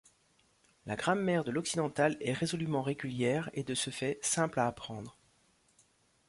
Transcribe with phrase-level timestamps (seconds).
[0.87, 5.15] La grammaire de l'occidental est résolument régulière et de ce fait, simple à apprendre.